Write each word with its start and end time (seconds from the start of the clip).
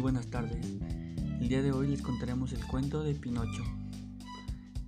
buenas 0.00 0.28
tardes. 0.28 0.64
El 1.40 1.48
día 1.48 1.62
de 1.62 1.72
hoy 1.72 1.88
les 1.88 2.00
contaremos 2.00 2.52
el 2.52 2.64
cuento 2.64 3.02
de 3.02 3.14
Pinocho. 3.14 3.64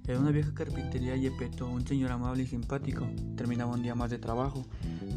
En 0.06 0.18
una 0.18 0.30
vieja 0.30 0.54
carpintería 0.54 1.16
Yepeto, 1.16 1.66
un 1.66 1.84
señor 1.84 2.12
amable 2.12 2.44
y 2.44 2.46
simpático, 2.46 3.08
terminaba 3.36 3.74
un 3.74 3.82
día 3.82 3.96
más 3.96 4.10
de 4.10 4.18
trabajo, 4.18 4.64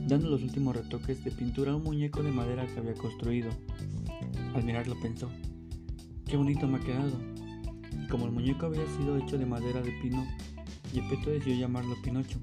dando 0.08 0.30
los 0.30 0.42
últimos 0.42 0.76
retoques 0.76 1.24
de 1.24 1.30
pintura 1.30 1.72
a 1.72 1.76
un 1.76 1.84
muñeco 1.84 2.24
de 2.24 2.32
madera 2.32 2.66
que 2.66 2.80
había 2.80 2.96
construido. 2.96 3.52
Al 4.56 4.64
mirarlo 4.64 5.00
pensó, 5.00 5.30
qué 6.26 6.36
bonito 6.36 6.68
me 6.68 6.80
ha 6.80 6.82
quedado. 6.82 7.18
Como 8.10 8.26
el 8.26 8.32
muñeco 8.32 8.66
había 8.66 8.86
sido 8.98 9.18
hecho 9.18 9.38
de 9.38 9.46
madera 9.46 9.82
de 9.82 9.92
pino, 10.02 10.26
Yepeto 10.92 11.30
decidió 11.30 11.60
llamarlo 11.60 11.96
Pinocho. 12.04 12.40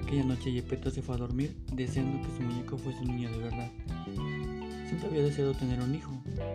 Aquella 0.00 0.24
noche 0.24 0.52
Yepeto 0.52 0.90
se 0.90 1.02
fue 1.02 1.16
a 1.16 1.18
dormir 1.18 1.56
deseando 1.72 2.22
que 2.22 2.36
su 2.36 2.42
muñeco 2.42 2.78
fuese 2.78 3.00
un 3.00 3.16
niño 3.16 3.30
de 3.32 3.38
verdad. 3.38 3.70
Había 5.02 5.22
deseado 5.22 5.54
tener 5.54 5.80
un 5.80 5.94
hijo, 5.94 6.12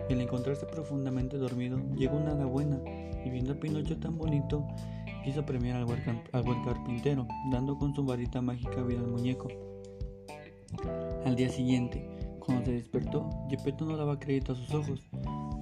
y 0.08 0.12
al 0.12 0.20
encontrarse 0.20 0.66
profundamente 0.66 1.36
dormido, 1.36 1.78
llegó 1.94 2.16
una 2.16 2.32
hada 2.32 2.46
buena, 2.46 2.80
y 3.24 3.30
viendo 3.30 3.52
a 3.52 3.56
Pinocho 3.56 3.98
tan 3.98 4.16
bonito, 4.16 4.66
quiso 5.24 5.44
premiar 5.44 5.76
al 5.76 5.84
buen, 5.84 6.02
al 6.32 6.64
carpintero, 6.64 7.26
dando 7.50 7.76
con 7.76 7.94
su 7.94 8.04
varita 8.04 8.40
mágica 8.40 8.82
vida 8.82 9.00
al 9.00 9.08
muñeco. 9.08 9.48
Al 11.24 11.36
día 11.36 11.48
siguiente, 11.48 12.08
cuando 12.40 12.64
se 12.64 12.72
despertó, 12.72 13.28
Yepeto 13.50 13.84
no 13.84 13.96
daba 13.96 14.18
crédito 14.18 14.52
a 14.52 14.56
sus 14.56 14.72
ojos. 14.74 15.00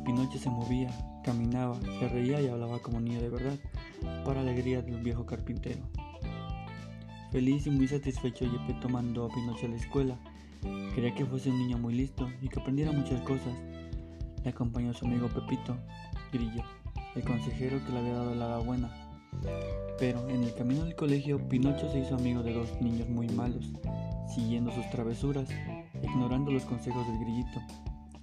Pinocho 0.04 0.38
se 0.38 0.48
movía, 0.48 0.90
caminaba, 1.24 1.78
se 1.98 2.08
reía 2.08 2.40
y 2.40 2.48
hablaba 2.48 2.78
como 2.78 3.00
niño 3.00 3.20
de 3.20 3.28
verdad, 3.28 3.58
para 4.24 4.40
alegría 4.40 4.82
del 4.82 5.02
viejo 5.02 5.26
carpintero. 5.26 5.80
Feliz 7.32 7.66
y 7.66 7.70
muy 7.70 7.88
satisfecho, 7.88 8.44
Yepeto 8.44 8.88
mandó 8.88 9.26
a 9.26 9.28
Pinocho 9.28 9.66
a 9.66 9.68
la 9.68 9.76
escuela 9.76 10.18
Quería 10.94 11.14
que 11.14 11.24
fuese 11.24 11.50
un 11.50 11.58
niño 11.58 11.78
muy 11.78 11.94
listo 11.94 12.28
y 12.42 12.48
que 12.48 12.60
aprendiera 12.60 12.92
muchas 12.92 13.20
cosas. 13.22 13.54
Le 14.42 14.50
acompañó 14.50 14.92
su 14.92 15.06
amigo 15.06 15.28
Pepito, 15.28 15.76
Grillo, 16.32 16.62
el 17.14 17.22
consejero 17.22 17.84
que 17.84 17.92
le 17.92 17.98
había 17.98 18.14
dado 18.14 18.34
la 18.34 18.58
buena. 18.58 18.90
Pero 19.98 20.28
en 20.28 20.44
el 20.44 20.54
camino 20.54 20.84
del 20.84 20.94
colegio, 20.94 21.38
Pinocho 21.48 21.90
se 21.90 22.00
hizo 22.00 22.14
amigo 22.14 22.42
de 22.42 22.54
dos 22.54 22.80
niños 22.80 23.08
muy 23.08 23.28
malos, 23.28 23.72
siguiendo 24.34 24.70
sus 24.72 24.88
travesuras, 24.90 25.48
ignorando 26.02 26.50
los 26.50 26.64
consejos 26.64 27.06
del 27.06 27.18
grillito. 27.18 27.60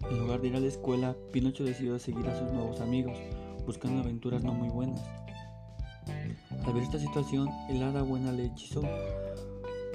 En 0.10 0.20
lugar 0.20 0.42
de 0.42 0.48
ir 0.50 0.56
a 0.56 0.60
la 0.60 0.68
escuela, 0.68 1.16
Pinocho 1.32 1.64
decidió 1.64 1.98
seguir 2.00 2.28
a 2.28 2.38
sus 2.38 2.52
nuevos 2.52 2.80
amigos, 2.82 3.18
buscando 3.66 4.02
aventuras 4.02 4.44
no 4.44 4.54
muy 4.54 4.70
buenas. 4.70 5.02
Al 6.66 6.74
ver 6.74 6.84
esta 6.84 7.00
situación, 7.00 7.50
el 7.70 7.84
hada 7.84 8.02
buena 8.02 8.32
le 8.32 8.46
hechizó, 8.46 8.82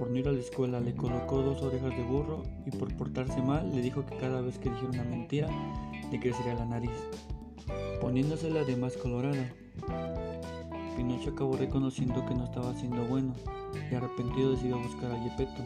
por 0.00 0.10
no 0.10 0.18
ir 0.18 0.28
a 0.28 0.32
la 0.32 0.40
escuela 0.40 0.80
le 0.80 0.94
colocó 0.94 1.42
dos 1.42 1.60
orejas 1.60 1.94
de 1.94 2.02
burro 2.02 2.42
y 2.64 2.70
por 2.70 2.96
portarse 2.96 3.42
mal 3.42 3.70
le 3.70 3.82
dijo 3.82 4.06
que 4.06 4.16
cada 4.16 4.40
vez 4.40 4.56
que 4.56 4.70
dijera 4.70 4.88
una 4.88 5.04
mentira 5.04 5.48
le 6.10 6.18
crecería 6.18 6.54
la 6.54 6.64
nariz, 6.64 6.90
poniéndosela 8.00 8.64
de 8.64 8.76
más 8.76 8.96
colorada. 8.96 9.52
Pinocho 10.96 11.30
acabó 11.30 11.54
reconociendo 11.54 12.24
que 12.24 12.34
no 12.34 12.44
estaba 12.44 12.72
siendo 12.76 13.04
bueno 13.04 13.34
y 13.90 13.94
arrepentido 13.94 14.52
decidió 14.52 14.78
buscar 14.78 15.12
a 15.12 15.22
Yepeto. 15.22 15.62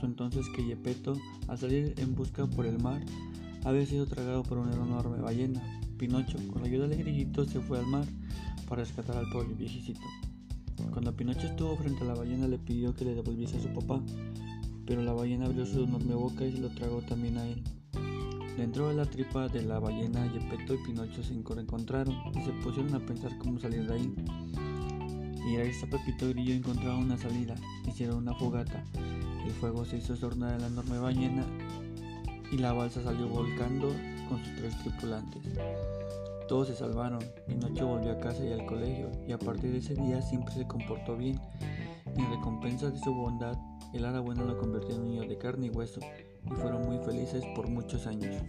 Fue 0.00 0.08
entonces 0.08 0.46
que 0.56 0.64
Yepeto, 0.64 1.12
al 1.48 1.58
salir 1.58 1.94
en 1.98 2.14
busca 2.14 2.46
por 2.46 2.64
el 2.64 2.80
mar, 2.82 3.02
había 3.64 3.84
sido 3.84 4.06
tragado 4.06 4.44
por 4.44 4.56
una 4.56 4.72
enorme 4.72 5.18
ballena. 5.18 5.60
Pinocho, 5.98 6.38
con 6.50 6.62
la 6.62 6.68
ayuda 6.68 6.88
de 6.88 6.96
Grillito, 6.96 7.44
se 7.44 7.60
fue 7.60 7.78
al 7.78 7.86
mar 7.86 8.06
para 8.66 8.82
rescatar 8.82 9.18
al 9.18 9.28
pobre 9.28 9.52
viejecito. 9.52 10.00
Cuando 10.92 11.14
Pinocho 11.14 11.46
estuvo 11.46 11.76
frente 11.76 12.02
a 12.02 12.06
la 12.06 12.14
ballena 12.14 12.48
le 12.48 12.58
pidió 12.58 12.94
que 12.94 13.04
le 13.04 13.14
devolviese 13.14 13.56
a 13.56 13.60
su 13.60 13.68
papá, 13.68 14.00
pero 14.86 15.02
la 15.02 15.12
ballena 15.12 15.46
abrió 15.46 15.66
su 15.66 15.84
enorme 15.84 16.14
boca 16.14 16.44
y 16.44 16.52
se 16.52 16.58
lo 16.58 16.68
tragó 16.70 17.02
también 17.02 17.38
a 17.38 17.46
él. 17.46 17.62
Dentro 18.56 18.88
de 18.88 18.94
la 18.94 19.04
tripa 19.04 19.48
de 19.48 19.62
la 19.62 19.80
ballena, 19.80 20.28
Gepetto 20.30 20.74
y 20.74 20.78
Pinocho 20.78 21.22
se 21.22 21.34
encontraron 21.34 22.14
y 22.34 22.40
se 22.44 22.52
pusieron 22.62 22.94
a 22.94 23.04
pensar 23.04 23.36
cómo 23.38 23.58
salir 23.58 23.86
de 23.86 23.94
ahí. 23.94 24.14
Y 25.46 25.56
gracias 25.56 25.82
a 25.82 25.86
Pepito 25.88 26.28
Grillo 26.28 26.54
encontraron 26.54 27.04
una 27.04 27.18
salida, 27.18 27.54
hicieron 27.86 28.18
una 28.18 28.34
fogata, 28.34 28.84
el 29.44 29.52
fuego 29.52 29.84
se 29.84 29.98
hizo 29.98 30.16
sornar 30.16 30.54
en 30.54 30.60
la 30.62 30.66
enorme 30.68 30.98
ballena 30.98 31.44
y 32.50 32.56
la 32.56 32.72
balsa 32.72 33.02
salió 33.02 33.28
volcando 33.28 33.88
con 34.28 34.42
sus 34.42 34.56
tres 34.56 34.78
tripulantes. 34.82 35.42
Todos 36.48 36.68
se 36.68 36.76
salvaron, 36.76 37.20
Pinocho 37.46 37.86
volvió 37.86 38.12
a 38.12 38.18
casa 38.18 38.44
y 38.44 38.52
al 38.52 38.66
colegio, 38.66 39.10
y 39.26 39.32
a 39.32 39.38
partir 39.38 39.72
de 39.72 39.78
ese 39.78 39.94
día 39.94 40.20
siempre 40.20 40.52
se 40.54 40.66
comportó 40.66 41.16
bien. 41.16 41.40
En 42.16 42.30
recompensa 42.30 42.90
de 42.90 42.98
su 42.98 43.14
bondad, 43.14 43.56
el 43.94 44.04
hada 44.04 44.20
lo 44.20 44.58
convirtió 44.58 44.94
en 44.94 45.02
un 45.02 45.08
niño 45.08 45.28
de 45.28 45.38
carne 45.38 45.66
y 45.66 45.70
hueso, 45.70 46.00
y 46.44 46.50
fueron 46.50 46.86
muy 46.86 46.98
felices 46.98 47.44
por 47.56 47.68
muchos 47.68 48.06
años. 48.06 48.42